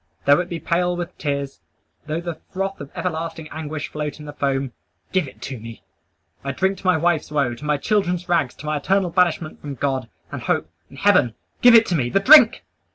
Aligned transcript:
Though 0.25 0.39
it 0.39 0.49
be 0.49 0.59
pale 0.59 0.95
with 0.97 1.15
tears; 1.19 1.59
though 2.07 2.21
the 2.21 2.39
froth 2.51 2.81
of 2.81 2.89
everlasting 2.95 3.47
anguish 3.51 3.89
float 3.89 4.19
in 4.19 4.25
the 4.25 4.33
foam 4.33 4.71
give 5.11 5.27
it 5.27 5.43
to 5.43 5.59
me! 5.59 5.83
I 6.43 6.53
drink 6.53 6.79
to 6.79 6.87
my 6.87 6.97
wife's 6.97 7.29
woe; 7.31 7.53
to 7.53 7.65
my 7.65 7.77
children's 7.77 8.27
rags; 8.27 8.55
to 8.55 8.65
my 8.65 8.77
eternal 8.77 9.11
banishment 9.11 9.61
from 9.61 9.75
God, 9.75 10.09
and 10.31 10.41
hope, 10.41 10.67
and 10.89 10.97
heaven! 10.97 11.35
Give 11.61 11.75
it 11.75 11.85
to 11.85 11.95
me! 11.95 12.09
the 12.09 12.19
drink!" 12.19 12.63